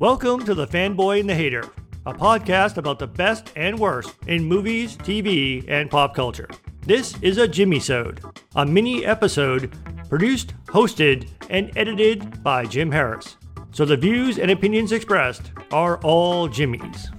[0.00, 1.62] Welcome to The Fanboy and the Hater,
[2.04, 6.48] a podcast about the best and worst in movies, TV, and pop culture.
[6.84, 8.20] This is a Jimmy Sode,
[8.56, 9.72] a mini episode
[10.08, 13.36] produced, hosted, and edited by Jim Harris.
[13.70, 17.12] So the views and opinions expressed are all Jimmy's.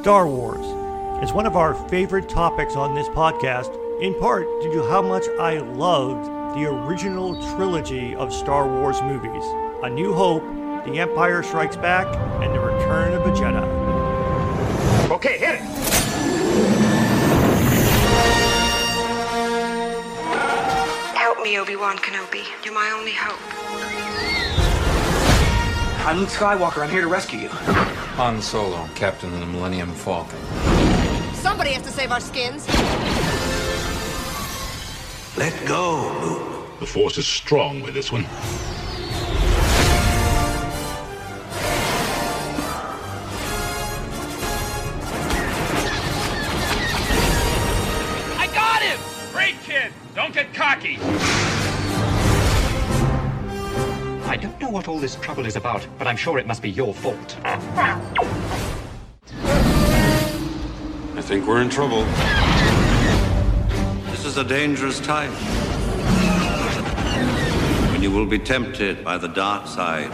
[0.00, 0.64] Star Wars
[1.22, 5.28] is one of our favorite topics on this podcast, in part due to how much
[5.38, 9.44] I loved the original trilogy of Star Wars movies
[9.82, 10.42] A New Hope,
[10.86, 12.06] The Empire Strikes Back,
[12.40, 13.60] and The Return of the Jedi.
[15.10, 15.60] Okay, hit it!
[21.16, 22.44] Help me, Obi-Wan Kenobi.
[22.64, 23.40] You're my only hope.
[26.06, 26.84] I'm Luke Skywalker.
[26.84, 27.48] I'm here to rescue you.
[27.48, 30.38] Han Solo, captain of the Millennium Falcon.
[31.34, 32.68] Somebody has to save our skins.
[35.36, 36.78] Let go, Luke.
[36.78, 38.24] The Force is strong with this one.
[54.66, 57.36] Know what all this trouble is about, but I'm sure it must be your fault.
[57.44, 57.60] I
[61.22, 62.02] think we're in trouble.
[64.10, 65.30] This is a dangerous time.
[67.92, 70.10] When you will be tempted by the dark side.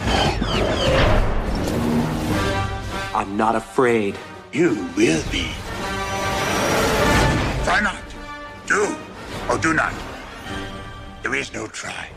[3.15, 4.15] I'm not afraid.
[4.51, 5.47] You will be.
[7.63, 8.03] Try not.
[8.67, 8.95] Do
[9.49, 9.93] or do not.
[11.23, 12.09] There is no try.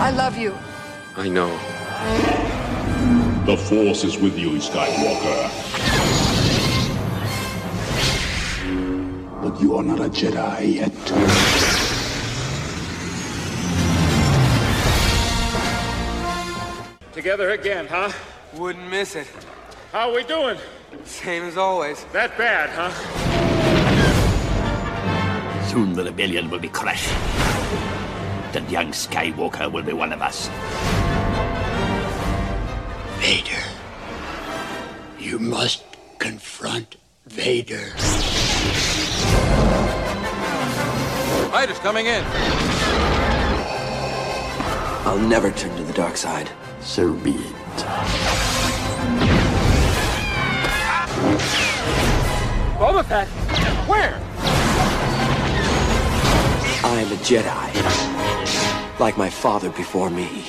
[0.00, 0.56] I love you.
[1.14, 1.50] I know.
[3.44, 5.50] The Force is with you, Skywalker.
[9.42, 10.92] But you are not a Jedi yet.
[17.12, 18.10] Together again, huh?
[18.54, 19.26] Wouldn't miss it.
[19.92, 20.56] How are we doing?
[21.04, 22.04] Same as always.
[22.14, 22.90] That bad, huh?
[25.68, 27.49] Soon the rebellion will be crushed.
[28.52, 30.48] The young Skywalker will be one of us.
[33.20, 33.62] Vader.
[35.20, 35.84] You must
[36.18, 36.96] confront
[37.26, 37.94] Vader.
[41.50, 42.24] Fighter's coming in.
[45.06, 46.50] I'll never turn to the dark side.
[46.80, 47.76] So be it.
[52.78, 53.28] Boba Fett?
[53.86, 54.20] Where?
[56.82, 58.19] I am a Jedi.
[59.00, 60.44] Like my father before me.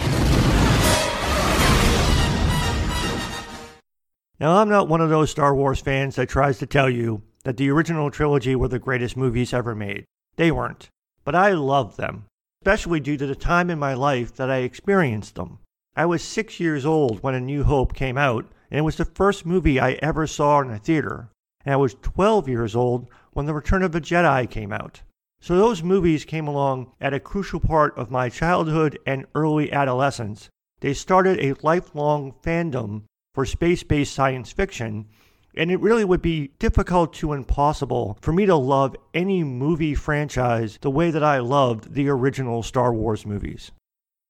[4.42, 7.56] Now, I'm not one of those Star Wars fans that tries to tell you that
[7.56, 10.04] the original trilogy were the greatest movies ever made.
[10.36, 10.90] They weren't.
[11.24, 12.26] But I loved them,
[12.62, 15.60] especially due to the time in my life that I experienced them.
[15.96, 19.06] I was six years old when A New Hope came out, and it was the
[19.06, 21.30] first movie I ever saw in a theater.
[21.64, 25.04] And I was 12 years old when The Return of the Jedi came out.
[25.44, 30.50] So those movies came along at a crucial part of my childhood and early adolescence.
[30.82, 35.08] They started a lifelong fandom for space based science fiction,
[35.56, 40.78] and it really would be difficult to impossible for me to love any movie franchise
[40.80, 43.72] the way that I loved the original Star Wars movies.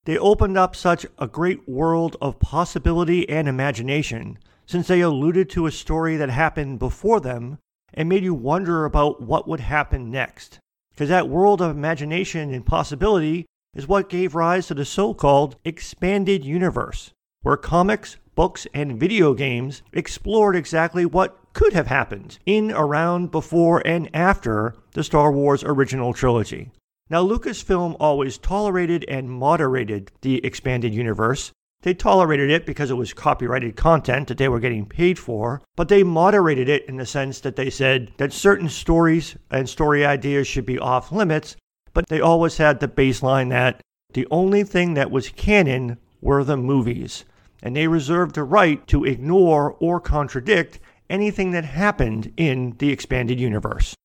[0.05, 5.65] They opened up such a great world of possibility and imagination, since they alluded to
[5.65, 7.57] a story that happened before them
[7.93, 10.57] and made you wonder about what would happen next.
[10.91, 15.55] Because that world of imagination and possibility is what gave rise to the so called
[15.63, 22.71] expanded universe, where comics, books, and video games explored exactly what could have happened in,
[22.71, 26.71] around, before, and after the Star Wars original trilogy.
[27.09, 31.51] Now, Lucasfilm always tolerated and moderated the expanded universe.
[31.83, 35.87] They tolerated it because it was copyrighted content that they were getting paid for, but
[35.87, 40.47] they moderated it in the sense that they said that certain stories and story ideas
[40.47, 41.55] should be off limits,
[41.93, 43.81] but they always had the baseline that
[44.13, 47.25] the only thing that was canon were the movies,
[47.63, 50.79] and they reserved the right to ignore or contradict
[51.09, 53.95] anything that happened in the expanded universe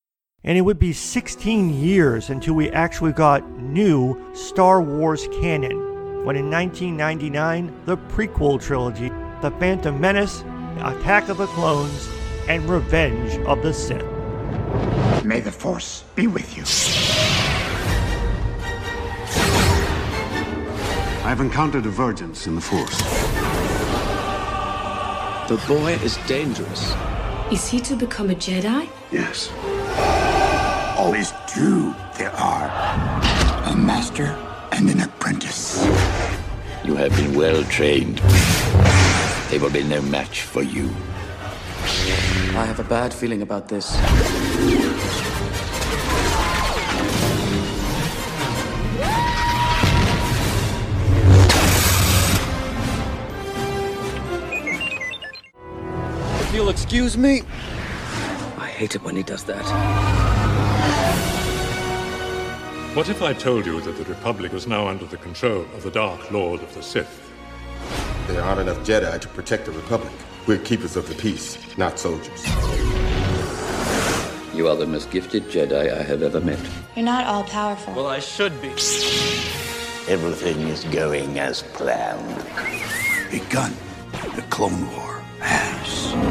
[0.46, 5.95] and it would be 16 years until we actually got new Star Wars canon.
[6.26, 9.10] When in 1999, the prequel trilogy,
[9.42, 10.40] The Phantom Menace,
[10.78, 12.08] Attack of the Clones,
[12.48, 14.02] and Revenge of the Sith.
[15.24, 16.64] May the Force be with you.
[21.24, 22.98] I've encountered a divergence in the Force.
[25.48, 26.92] The boy is dangerous.
[27.52, 28.88] Is he to become a Jedi?
[29.12, 29.52] Yes.
[30.98, 32.66] Always two there are.
[33.70, 34.36] A master
[34.76, 35.82] and an apprentice.
[36.84, 38.18] You have been well trained.
[39.50, 40.90] They will be no match for you.
[42.54, 43.96] I have a bad feeling about this.
[56.40, 57.42] If you'll excuse me.
[58.58, 61.35] I hate it when he does that.
[62.96, 65.90] What if I told you that the Republic was now under the control of the
[65.90, 67.30] Dark Lord of the Sith?
[68.26, 70.14] There aren't enough Jedi to protect the Republic.
[70.46, 72.42] We're keepers of the peace, not soldiers.
[74.54, 76.58] You are the most gifted Jedi I have ever met.
[76.94, 77.92] You're not all powerful.
[77.92, 78.68] Well, I should be.
[80.08, 82.46] Everything is going as planned.
[83.30, 83.74] Begun.
[84.36, 86.25] The Clone War has.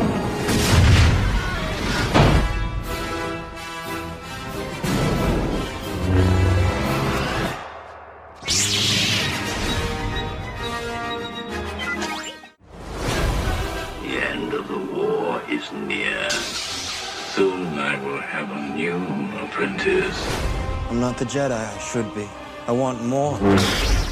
[21.15, 22.27] Not the Jedi I should be.
[22.67, 23.37] I want more.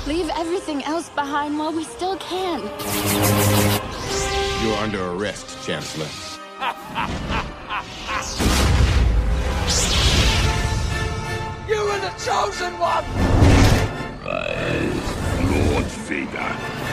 [0.08, 2.62] Leave everything else behind while we still can.
[4.64, 6.08] You're under arrest, Chancellor.
[11.66, 13.06] You are the chosen one!
[14.24, 16.93] Rise, Lord Vader.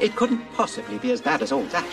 [0.00, 1.86] It couldn't possibly be as bad as all that.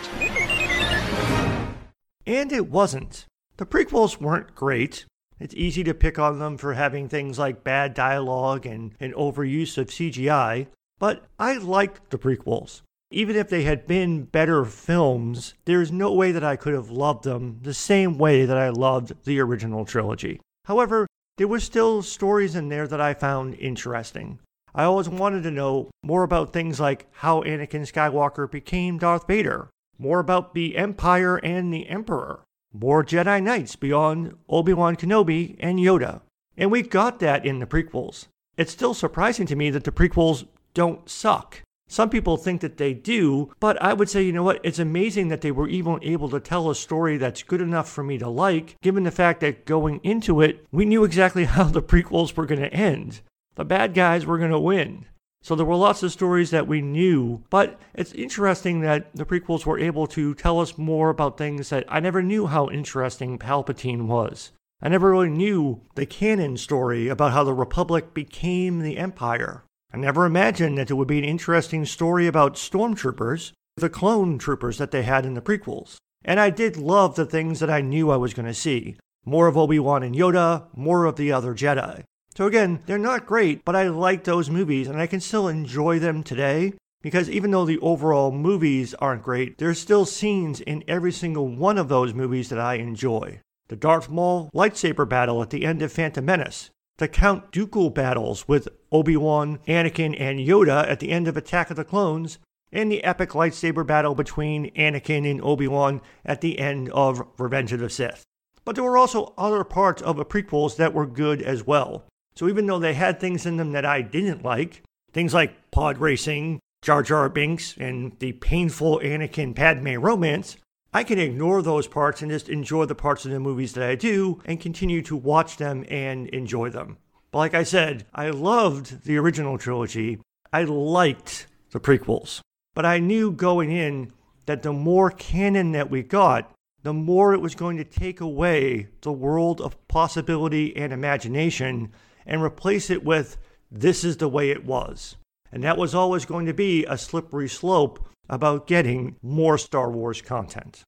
[2.26, 3.26] And it wasn't.
[3.58, 5.06] The prequels weren't great.
[5.40, 9.78] It's easy to pick on them for having things like bad dialogue and an overuse
[9.78, 10.68] of CGI,
[10.98, 12.82] but I liked the prequels.
[13.12, 17.24] Even if they had been better films, there's no way that I could have loved
[17.24, 20.40] them the same way that I loved the original trilogy.
[20.66, 21.08] However,
[21.38, 24.40] there were still stories in there that I found interesting.
[24.78, 29.70] I always wanted to know more about things like how Anakin Skywalker became Darth Vader,
[29.98, 32.44] more about the Empire and the Emperor,
[32.74, 36.20] more Jedi Knights beyond Obi Wan Kenobi and Yoda.
[36.58, 38.28] And we got that in the prequels.
[38.58, 41.62] It's still surprising to me that the prequels don't suck.
[41.88, 44.60] Some people think that they do, but I would say, you know what?
[44.62, 48.04] It's amazing that they were even able to tell a story that's good enough for
[48.04, 51.82] me to like, given the fact that going into it, we knew exactly how the
[51.82, 53.22] prequels were going to end.
[53.56, 55.06] The bad guys were going to win.
[55.42, 59.66] So there were lots of stories that we knew, but it's interesting that the prequels
[59.66, 64.08] were able to tell us more about things that I never knew how interesting Palpatine
[64.08, 64.52] was.
[64.82, 69.64] I never really knew the canon story about how the Republic became the Empire.
[69.94, 74.80] I never imagined that there would be an interesting story about stormtroopers, the clone troopers
[74.80, 75.98] that they had in the prequels.
[76.24, 78.98] And I did love the things that I knew I was going to see.
[79.26, 82.04] More of Obi-Wan and Yoda, more of the other Jedi.
[82.36, 86.00] So again, they're not great, but I like those movies and I can still enjoy
[86.00, 91.14] them today because even though the overall movies aren't great, there's still scenes in every
[91.14, 93.40] single one of those movies that I enjoy.
[93.70, 98.48] The Darth Maul lightsaber battle at the end of Phantom Menace, the Count Dooku battles
[98.48, 102.38] with Obi-Wan, Anakin, and Yoda at the end of Attack of the Clones,
[102.72, 107.80] and the epic lightsaber battle between Anakin and Obi-Wan at the end of Revenge of
[107.80, 108.24] the Sith.
[108.66, 112.06] But there were also other parts of the prequels that were good as well.
[112.36, 114.84] So even though they had things in them that I didn't like,
[115.14, 120.58] things like pod racing, Jar Jar Binks, and the painful Anakin Padme romance,
[120.94, 123.96] I can ignore those parts and just enjoy the parts of the movies that I
[123.96, 126.98] do and continue to watch them and enjoy them.
[127.32, 130.20] But like I said, I loved the original trilogy.
[130.54, 132.40] I liked the prequels.
[132.74, 134.12] But I knew going in
[134.46, 136.52] that the more canon that we got,
[136.84, 141.92] the more it was going to take away the world of possibility and imagination
[142.26, 143.38] and replace it with
[143.72, 145.16] this is the way it was.
[145.52, 150.22] And that was always going to be a slippery slope about getting more Star Wars
[150.22, 150.84] content.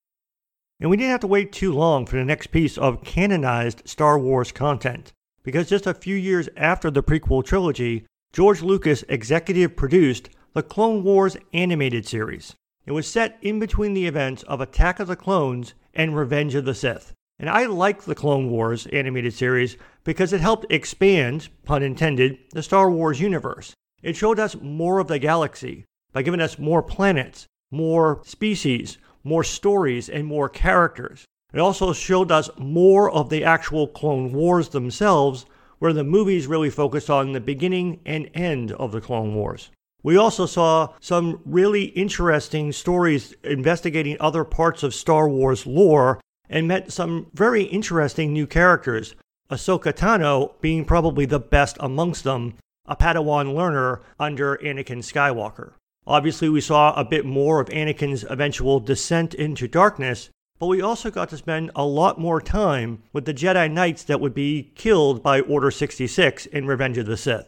[0.80, 4.20] And we didn't have to wait too long for the next piece of canonized Star
[4.20, 5.12] Wars content,
[5.44, 11.04] because just a few years after the prequel trilogy, George Lucas executive produced the Clone
[11.04, 12.56] Wars animated series.
[12.86, 16.66] It was set in between the events of Attack of the Clones and Revenge of
[16.66, 17.14] the Sith.
[17.40, 22.64] And I like the Clone Wars animated series because it helped expand, pun intended, the
[22.64, 23.74] Star Wars universe.
[24.02, 29.44] It showed us more of the galaxy by giving us more planets, more species, more
[29.44, 31.26] stories, and more characters.
[31.54, 35.46] It also showed us more of the actual Clone Wars themselves,
[35.80, 39.70] where the movies really focused on the beginning and end of the Clone Wars.
[40.04, 46.68] We also saw some really interesting stories investigating other parts of Star Wars lore and
[46.68, 49.16] met some very interesting new characters,
[49.50, 55.74] Ahsoka Tano being probably the best amongst them, a Padawan learner under Anakin Skywalker.
[56.06, 61.12] Obviously, we saw a bit more of Anakin's eventual descent into darkness, but we also
[61.12, 65.22] got to spend a lot more time with the Jedi Knights that would be killed
[65.22, 67.48] by Order 66 in Revenge of the Sith.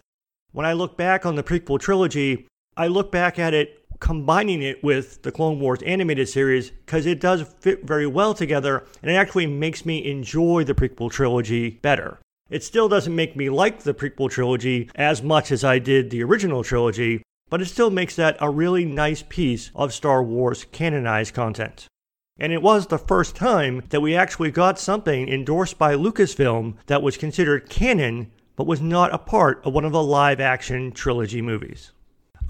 [0.51, 4.84] When I look back on the prequel trilogy, I look back at it combining it
[4.84, 9.15] with the Clone Wars animated series because it does fit very well together and it
[9.15, 12.20] actually makes me enjoy the prequel trilogy better.
[12.50, 16.24] It still doesn't make me like the prequel trilogy as much as I did the
[16.24, 21.34] original trilogy, but it still makes that a really nice piece of Star Wars canonized
[21.34, 21.88] content.
[22.39, 27.03] And it was the first time that we actually got something endorsed by Lucasfilm that
[27.03, 31.41] was considered canon but was not a part of one of the live action trilogy
[31.41, 31.91] movies.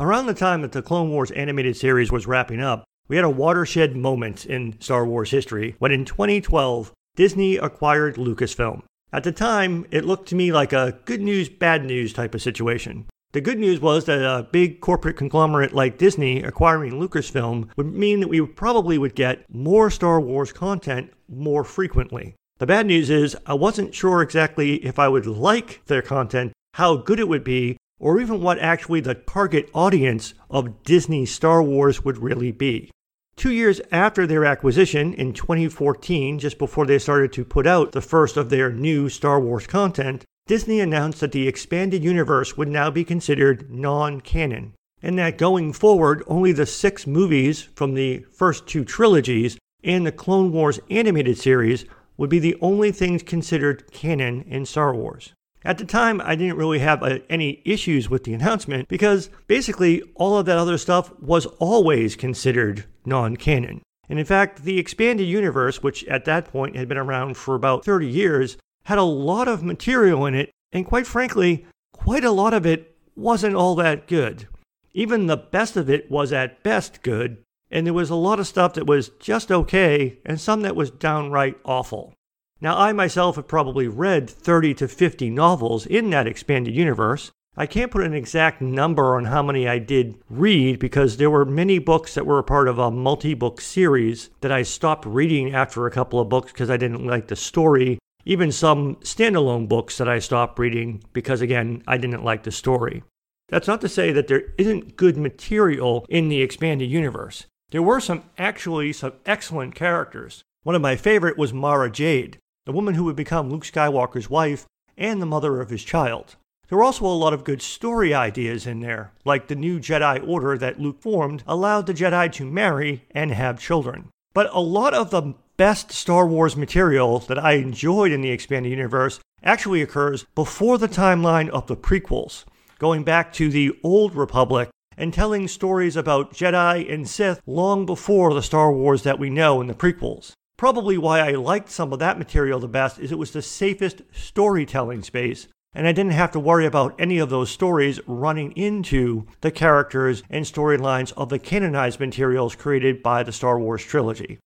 [0.02, 3.30] Around the time that the Clone Wars animated series was wrapping up, we had a
[3.30, 8.84] watershed moment in Star Wars history when in 2012, Disney acquired Lucasfilm.
[9.12, 12.42] At the time, it looked to me like a good news, bad news type of
[12.42, 13.08] situation.
[13.34, 18.22] The good news was that a big corporate conglomerate like Disney acquiring Lucasfilm would mean
[18.22, 22.36] that we probably would get more Star Wars content more frequently.
[22.60, 26.96] The bad news is I wasn't sure exactly if I would like their content, how
[26.96, 32.04] good it would be, or even what actually the target audience of Disney Star Wars
[32.04, 32.90] would really be.
[33.36, 38.02] Two years after their acquisition in 2014, just before they started to put out the
[38.02, 42.90] first of their new Star Wars content, Disney announced that the expanded universe would now
[42.90, 48.68] be considered non canon, and that going forward, only the six movies from the first
[48.68, 51.86] two trilogies and the Clone Wars animated series
[52.18, 55.34] would be the only things considered canon in Star Wars.
[55.66, 60.02] At the time, I didn't really have uh, any issues with the announcement because basically
[60.16, 63.82] all of that other stuff was always considered non canon.
[64.08, 67.86] And in fact, the expanded universe, which at that point had been around for about
[67.86, 72.54] 30 years, had a lot of material in it, and quite frankly, quite a lot
[72.54, 74.48] of it wasn't all that good.
[74.94, 78.48] Even the best of it was at best good, and there was a lot of
[78.48, 82.14] stuff that was just okay, and some that was downright awful.
[82.62, 87.32] Now, I myself have probably read 30 to 50 novels in that expanded universe.
[87.56, 91.46] I can't put an exact number on how many I did read because there were
[91.46, 95.54] many books that were a part of a multi book series that I stopped reading
[95.54, 97.98] after a couple of books because I didn't like the story.
[98.26, 103.04] Even some standalone books that I stopped reading because, again, I didn't like the story.
[103.48, 107.46] That's not to say that there isn't good material in the expanded universe.
[107.72, 110.44] There were some actually some excellent characters.
[110.64, 112.38] One of my favorite was Mara Jade
[112.70, 116.36] the woman who would become Luke Skywalker's wife and the mother of his child.
[116.68, 120.24] There were also a lot of good story ideas in there, like the new Jedi
[120.28, 124.10] Order that Luke formed allowed the Jedi to marry and have children.
[124.36, 128.70] But a lot of the best Star Wars material that I enjoyed in the expanded
[128.70, 132.46] universe actually occurs before the timeline of the prequels,
[132.78, 138.32] going back to the Old Republic and telling stories about Jedi and Sith long before
[138.36, 140.34] the Star Wars that we know in the prequels.
[140.60, 144.02] Probably why I liked some of that material the best is it was the safest
[144.12, 149.26] storytelling space, and I didn't have to worry about any of those stories running into
[149.40, 154.38] the characters and storylines of the canonized materials created by the Star Wars trilogy.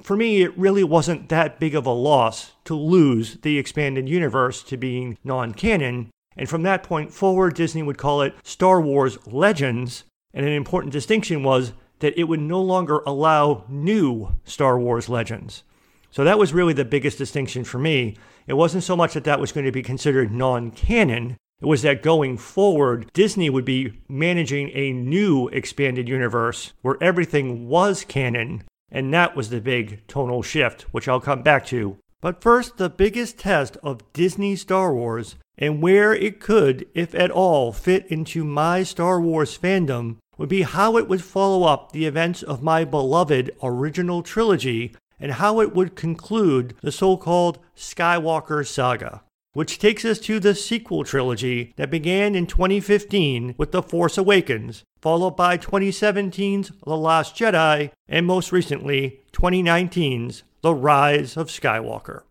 [0.00, 4.62] For me, it really wasn't that big of a loss to lose the expanded universe
[4.62, 9.18] to being non canon, and from that point forward, Disney would call it Star Wars
[9.26, 15.08] Legends, and an important distinction was that it would no longer allow new Star Wars
[15.08, 15.62] legends.
[16.10, 18.16] So that was really the biggest distinction for me.
[18.46, 21.82] It wasn't so much that that was going to be considered non canon, it was
[21.82, 28.62] that going forward, Disney would be managing a new expanded universe where everything was canon,
[28.92, 31.96] and that was the big tonal shift, which I'll come back to.
[32.20, 37.32] But first, the biggest test of Disney Star Wars and where it could, if at
[37.32, 42.06] all, fit into my Star Wars fandom would be how it would follow up the
[42.06, 48.66] events of my beloved original trilogy and how it would conclude the so called Skywalker
[48.66, 54.16] saga, which takes us to the sequel trilogy that began in 2015 with The Force
[54.16, 62.22] Awakens, followed by 2017's The Last Jedi, and most recently, 2019's The Rise of Skywalker.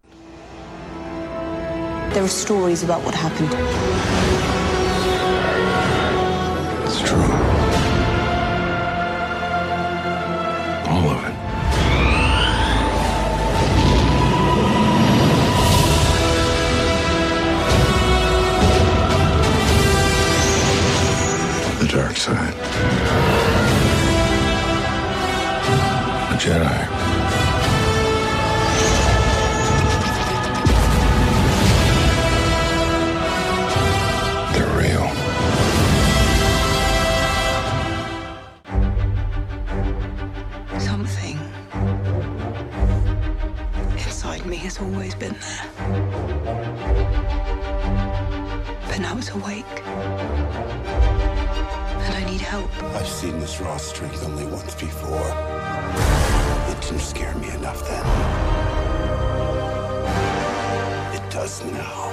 [2.14, 4.17] There are stories about what happened.
[61.48, 62.07] Does now.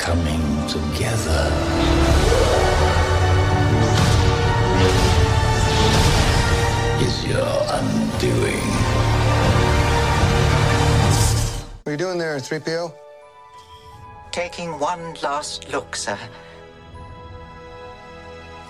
[0.00, 1.42] Coming together.
[7.00, 8.64] Is your undoing.
[11.82, 12.94] What are you doing there, 3PO?
[14.32, 16.18] Taking one last look, sir.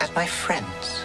[0.00, 1.04] At my friends.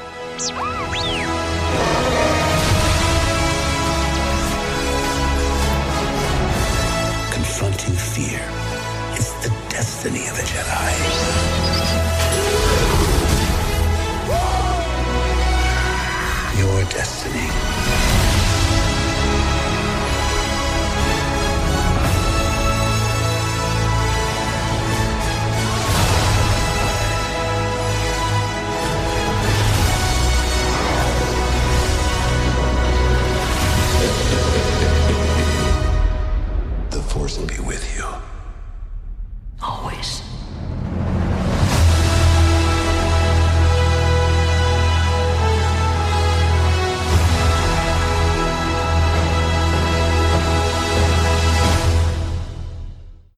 [10.06, 10.92] Destiny of a Jedi.
[16.60, 17.48] Your destiny.
[36.92, 38.35] The Force will be with you.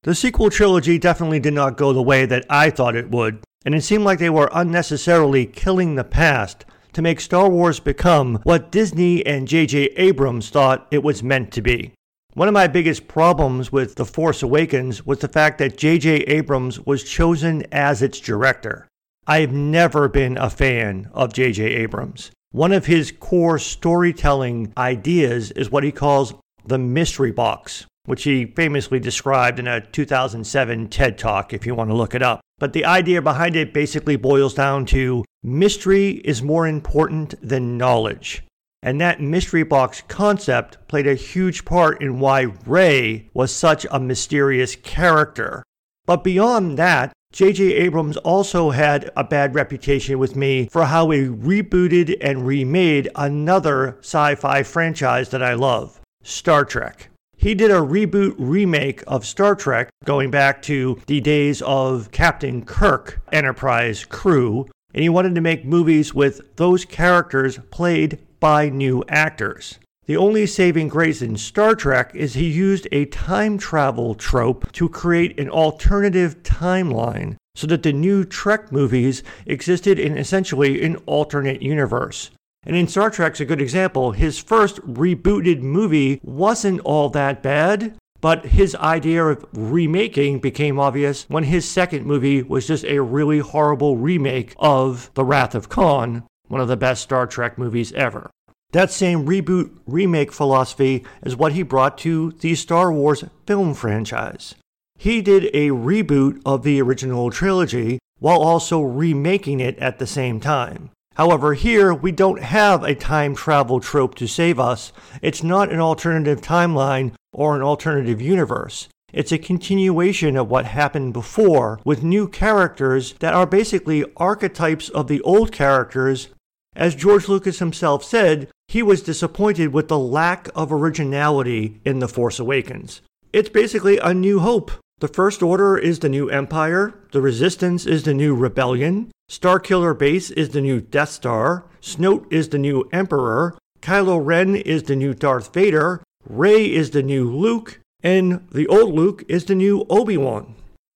[0.07, 3.75] The sequel trilogy definitely did not go the way that I thought it would, and
[3.75, 8.71] it seemed like they were unnecessarily killing the past to make Star Wars become what
[8.71, 9.89] Disney and J.J.
[9.97, 11.91] Abrams thought it was meant to be.
[12.35, 16.19] One of my biggest problems with The Force Awakens was the fact that J.J.
[16.19, 18.87] Abrams was chosen as its director.
[19.27, 21.65] I've never been a fan of J.J.
[21.65, 22.31] Abrams.
[22.51, 26.33] One of his core storytelling ideas is what he calls
[26.65, 31.89] the mystery box, which he famously described in a 2007 TED Talk if you want
[31.89, 32.39] to look it up.
[32.57, 38.43] But the idea behind it basically boils down to mystery is more important than knowledge.
[38.81, 43.99] And that mystery box concept played a huge part in why Rey was such a
[43.99, 45.63] mysterious character.
[46.05, 47.73] But beyond that, J.J.
[47.73, 53.97] Abrams also had a bad reputation with me for how he rebooted and remade another
[53.99, 57.09] sci fi franchise that I love Star Trek.
[57.39, 62.65] He did a reboot remake of Star Trek going back to the days of Captain
[62.65, 69.03] Kirk Enterprise crew, and he wanted to make movies with those characters played by new
[69.07, 69.77] actors.
[70.07, 74.89] The only saving grace in Star Trek is he used a time travel trope to
[74.89, 81.61] create an alternative timeline so that the new Trek movies existed in essentially an alternate
[81.61, 82.31] universe.
[82.65, 87.95] And in Star Trek's a good example, his first rebooted movie wasn't all that bad,
[88.19, 93.39] but his idea of remaking became obvious when his second movie was just a really
[93.39, 98.29] horrible remake of The Wrath of Khan, one of the best Star Trek movies ever.
[98.71, 104.55] That same reboot remake philosophy is what he brought to the Star Wars film franchise.
[104.97, 110.39] He did a reboot of the original trilogy while also remaking it at the same
[110.39, 110.89] time.
[111.17, 114.93] However, here we don't have a time travel trope to save us.
[115.23, 118.87] It's not an alternative timeline or an alternative universe.
[119.11, 125.07] It's a continuation of what happened before with new characters that are basically archetypes of
[125.07, 126.27] the old characters.
[126.75, 132.07] As George Lucas himself said, he was disappointed with the lack of originality in The
[132.07, 133.01] Force Awakens.
[133.33, 134.71] It's basically a new hope.
[134.99, 140.31] The First Order is the new Empire, the Resistance is the new Rebellion, Starkiller Base
[140.31, 145.13] is the new Death Star, Snoke is the new Emperor, Kylo Ren is the new
[145.13, 150.55] Darth Vader, Rey is the new Luke, and the old Luke is the new Obi-Wan.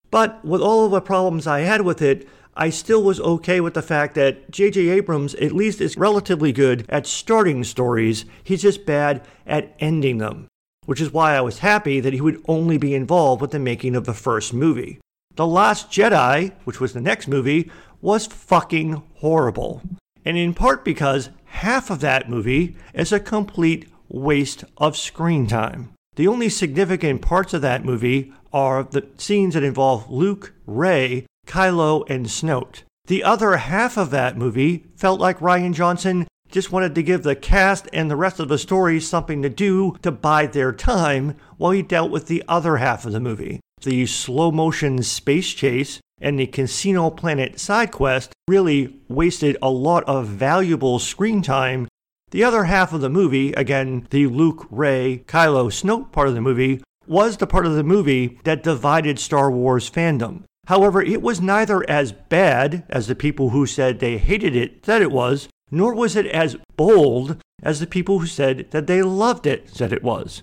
[0.10, 3.76] But with all of the problems I had with it, I still was okay with
[3.76, 4.90] the fact that J.J.
[4.90, 10.48] Abrams at least is relatively good at starting stories, he's just bad at ending them.
[10.92, 13.96] Which is why I was happy that he would only be involved with the making
[13.96, 15.00] of the first movie.
[15.36, 19.82] The Last Jedi, which was the next movie, was fucking horrible.
[20.26, 25.94] And in part because half of that movie is a complete waste of screen time.
[26.18, 32.04] The only significant parts of that movie are the scenes that involve Luke, Rey, Kylo,
[32.10, 32.84] and Snoke.
[33.06, 37.36] The other half of that movie felt like Rian Johnson just wanted to give the
[37.36, 41.72] cast and the rest of the story something to do to bide their time while
[41.72, 43.62] he dealt with the other half of the movie.
[43.82, 50.04] The slow motion space chase and the Casino Planet side quest really wasted a lot
[50.04, 51.88] of valuable screen time.
[52.30, 56.42] The other half of the movie, again, the Luke, Rey, Kylo, Snoke part of the
[56.42, 60.44] movie, was the part of the movie that divided Star Wars fandom.
[60.68, 65.02] However, it was neither as bad as the people who said they hated it said
[65.02, 69.48] it was, nor was it as bold as the people who said that they loved
[69.48, 70.42] it said it was.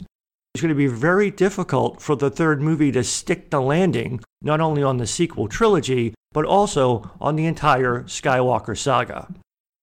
[0.54, 4.60] It's going to be very difficult for the third movie to stick the landing, not
[4.60, 9.28] only on the sequel trilogy, but also on the entire Skywalker saga.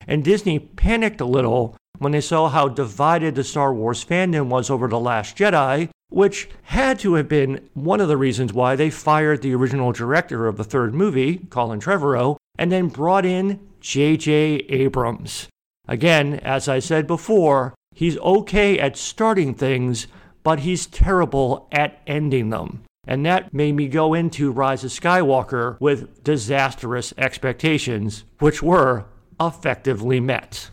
[0.07, 4.69] And Disney panicked a little when they saw how divided the Star Wars fandom was
[4.69, 8.89] over The Last Jedi, which had to have been one of the reasons why they
[8.89, 14.65] fired the original director of the third movie, Colin Trevorrow, and then brought in J.J.
[14.67, 15.47] Abrams.
[15.87, 20.07] Again, as I said before, he's okay at starting things,
[20.41, 22.81] but he's terrible at ending them.
[23.07, 29.05] And that made me go into Rise of Skywalker with disastrous expectations, which were
[29.39, 30.71] effectively met.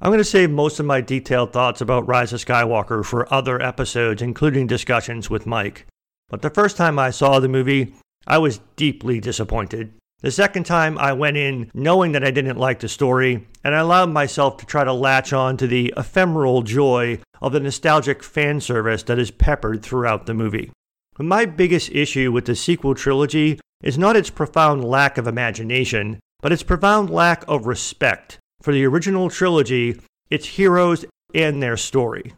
[0.00, 3.60] I'm going to save most of my detailed thoughts about Rise of Skywalker for other
[3.60, 5.84] episodes, including discussions with Mike.
[6.30, 7.94] But the first time I saw the movie,
[8.26, 9.92] I was deeply disappointed.
[10.20, 13.80] The second time, I went in knowing that I didn't like the story, and I
[13.80, 18.60] allowed myself to try to latch on to the ephemeral joy of the nostalgic fan
[18.60, 20.72] service that is peppered throughout the movie.
[21.18, 26.50] My biggest issue with the sequel trilogy is not its profound lack of imagination, but
[26.50, 30.00] its profound lack of respect for the original trilogy,
[30.30, 32.32] its heroes, and their story.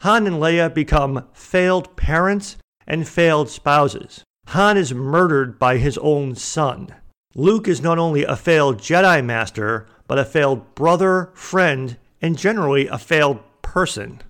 [0.00, 4.22] Han and Leia become failed parents and failed spouses.
[4.48, 6.94] Han is murdered by his own son.
[7.38, 12.86] Luke is not only a failed Jedi Master, but a failed brother, friend, and generally
[12.86, 14.22] a failed person.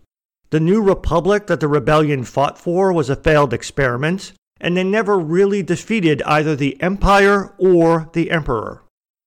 [0.50, 5.20] The New Republic that the rebellion fought for was a failed experiment, and they never
[5.20, 8.82] really defeated either the Empire or the Emperor.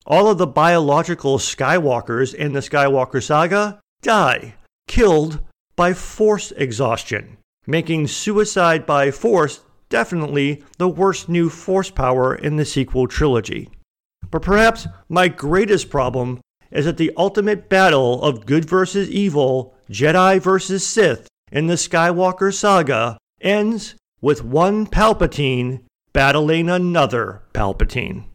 [0.06, 4.56] All of the biological Skywalkers in the Skywalker saga die,
[4.90, 5.40] killed
[5.78, 12.66] by force exhaustion, making suicide by force definitely the worst new force power in the
[12.66, 13.70] sequel trilogy.
[14.32, 16.40] But perhaps my greatest problem
[16.72, 22.54] is that the ultimate battle of good versus evil, Jedi versus Sith, in the Skywalker
[22.54, 25.82] saga ends with one Palpatine
[26.14, 28.26] battling another Palpatine.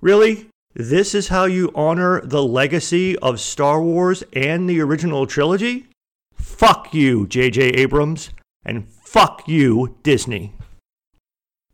[0.00, 0.48] Really?
[0.74, 5.86] This is how you honor the legacy of Star Wars and the original trilogy?
[6.34, 7.62] Fuck you, J.J.
[7.68, 8.30] Abrams,
[8.64, 10.52] and fuck you, Disney.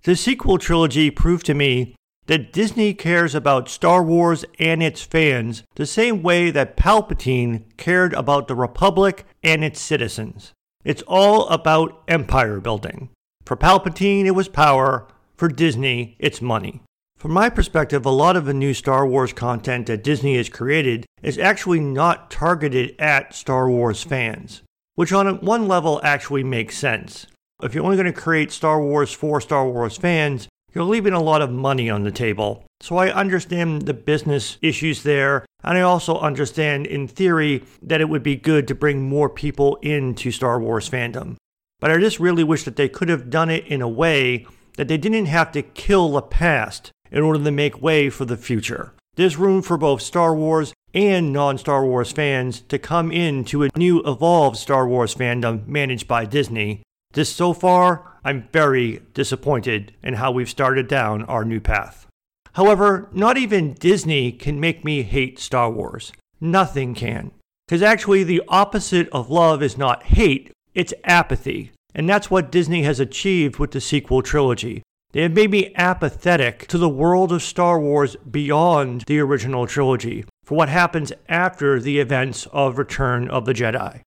[0.04, 1.94] The sequel trilogy proved to me
[2.26, 8.12] that Disney cares about Star Wars and its fans the same way that Palpatine cared
[8.14, 10.52] about the Republic and its citizens.
[10.84, 13.10] It's all about empire building.
[13.44, 15.06] For Palpatine, it was power.
[15.36, 16.82] For Disney, it's money.
[17.16, 21.06] From my perspective, a lot of the new Star Wars content that Disney has created
[21.22, 24.62] is actually not targeted at Star Wars fans,
[24.96, 27.28] which on one level actually makes sense.
[27.62, 31.22] If you're only going to create Star Wars for Star Wars fans, you're leaving a
[31.22, 32.64] lot of money on the table.
[32.80, 38.08] So I understand the business issues there, and I also understand in theory that it
[38.08, 41.36] would be good to bring more people into Star Wars fandom.
[41.78, 44.44] But I just really wish that they could have done it in a way
[44.76, 48.36] that they didn't have to kill the past in order to make way for the
[48.36, 48.92] future.
[49.14, 53.68] There's room for both Star Wars and non Star Wars fans to come into a
[53.76, 60.14] new evolved Star Wars fandom managed by Disney, just so far, I'm very disappointed in
[60.14, 62.06] how we've started down our new path.
[62.54, 66.12] However, not even Disney can make me hate Star Wars.
[66.40, 67.32] Nothing can.
[67.66, 71.72] Because actually, the opposite of love is not hate, it's apathy.
[71.94, 74.82] And that's what Disney has achieved with the sequel trilogy.
[75.12, 80.24] They have made me apathetic to the world of Star Wars beyond the original trilogy,
[80.44, 84.00] for what happens after the events of Return of the Jedi.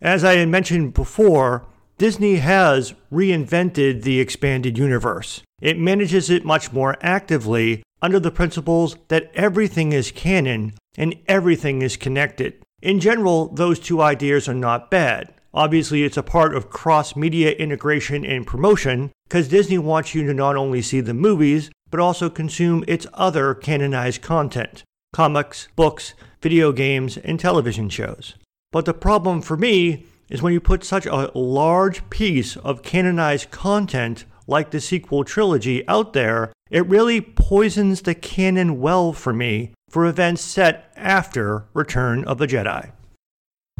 [0.00, 1.66] As I had mentioned before,
[1.98, 5.42] Disney has reinvented the expanded universe.
[5.60, 11.82] It manages it much more actively under the principles that everything is canon and everything
[11.82, 12.54] is connected.
[12.80, 15.34] In general, those two ideas are not bad.
[15.52, 20.32] Obviously, it's a part of cross media integration and promotion because Disney wants you to
[20.32, 26.70] not only see the movies, but also consume its other canonized content comics, books, video
[26.70, 28.34] games, and television shows.
[28.70, 33.50] But the problem for me is when you put such a large piece of canonized
[33.50, 39.72] content like the sequel trilogy out there, it really poisons the canon well for me
[39.88, 42.92] for events set after Return of the Jedi.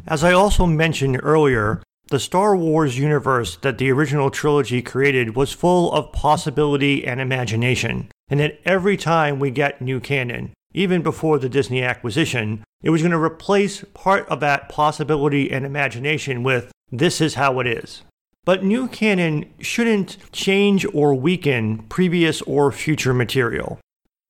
[0.07, 5.53] As I also mentioned earlier, the Star Wars universe that the original trilogy created was
[5.53, 11.39] full of possibility and imagination, and that every time we get new canon, even before
[11.39, 16.71] the Disney acquisition, it was going to replace part of that possibility and imagination with
[16.91, 18.03] this is how it is.
[18.45, 23.79] But new canon shouldn't change or weaken previous or future material.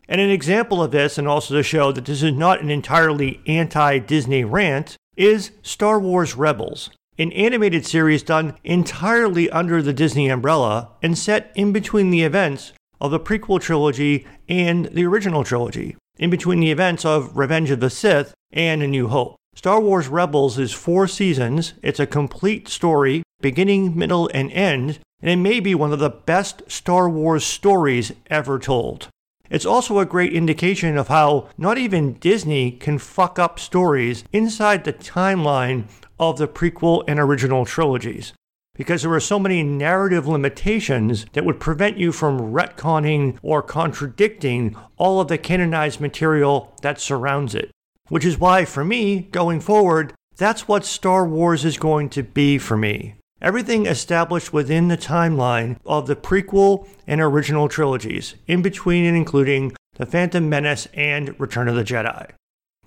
[0.09, 3.41] And an example of this, and also to show that this is not an entirely
[3.47, 10.29] anti Disney rant, is Star Wars Rebels, an animated series done entirely under the Disney
[10.29, 15.97] umbrella and set in between the events of the prequel trilogy and the original trilogy,
[16.19, 19.37] in between the events of Revenge of the Sith and A New Hope.
[19.55, 25.31] Star Wars Rebels is four seasons, it's a complete story, beginning, middle, and end, and
[25.31, 29.09] it may be one of the best Star Wars stories ever told.
[29.51, 34.85] It's also a great indication of how not even Disney can fuck up stories inside
[34.85, 35.85] the timeline
[36.21, 38.33] of the prequel and original trilogies.
[38.79, 44.77] Because there are so many narrative limitations that would prevent you from retconning or contradicting
[44.97, 47.71] all of the canonized material that surrounds it.
[48.09, 52.57] Which is why, for me, going forward, that's what Star Wars is going to be
[52.57, 53.17] for me.
[53.43, 59.73] Everything established within the timeline of the prequel and original trilogies, in between and including
[59.95, 62.31] The Phantom Menace and Return of the Jedi.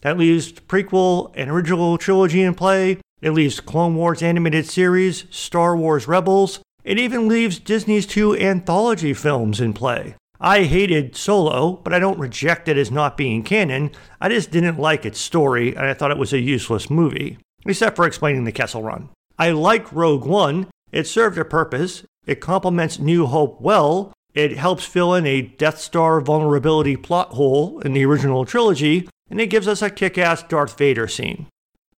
[0.03, 2.97] That leaves prequel and original trilogy in play.
[3.21, 6.59] It leaves Clone Wars animated series, Star Wars Rebels.
[6.83, 10.15] It even leaves Disney's two anthology films in play.
[10.39, 13.91] I hated Solo, but I don't reject it as not being canon.
[14.19, 17.95] I just didn't like its story, and I thought it was a useless movie, except
[17.95, 19.09] for explaining the Kessel Run.
[19.37, 20.67] I like Rogue One.
[20.91, 22.03] It served a purpose.
[22.25, 24.13] It complements New Hope well.
[24.33, 29.39] It helps fill in a Death Star vulnerability plot hole in the original trilogy, and
[29.39, 31.45] it gives us a kick ass Darth Vader scene.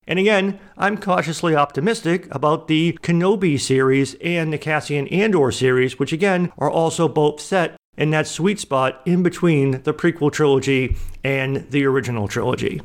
[0.08, 6.12] And again, I'm cautiously optimistic about the Kenobi series and the Cassian Andor series, which
[6.12, 11.70] again are also both set in that sweet spot in between the prequel trilogy and
[11.70, 12.82] the original trilogy.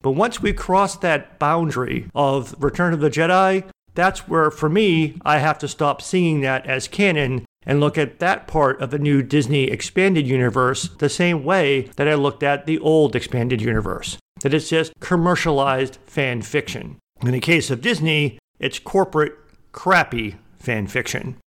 [0.00, 5.18] But once we cross that boundary of Return of the Jedi, that's where, for me,
[5.24, 8.98] I have to stop seeing that as canon and look at that part of the
[8.98, 14.18] new Disney expanded universe the same way that I looked at the old expanded universe,
[14.44, 16.98] that it's just commercialized fan fiction.
[17.22, 19.32] In the case of Disney, it's corporate,
[19.72, 21.38] crappy fan fiction.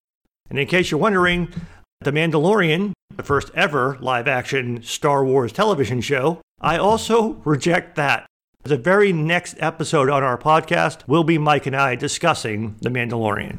[0.48, 1.52] And in case you're wondering,
[2.00, 8.24] The Mandalorian, the first ever live action Star Wars television show, I also reject that.
[8.62, 13.58] The very next episode on our podcast will be Mike and I discussing The Mandalorian.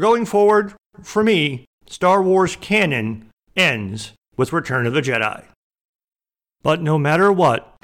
[0.00, 5.44] Going forward, for me, Star Wars canon ends with Return of the Jedi.
[6.62, 7.75] But no matter what,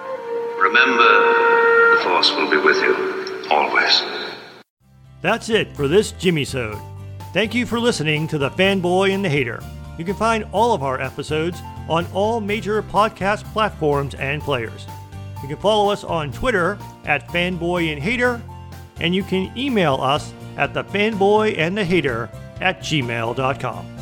[0.72, 4.02] remember the Force will be with you always.
[5.20, 6.78] That's it for this Jimmy Sode.
[7.34, 9.62] Thank you for listening to The Fanboy and the Hater.
[9.98, 14.86] You can find all of our episodes on all major podcast platforms and players.
[15.42, 18.40] You can follow us on Twitter at Fanboy and Hater,
[18.98, 22.30] and you can email us at the fanboy and the hater
[22.60, 24.01] at gmail.com.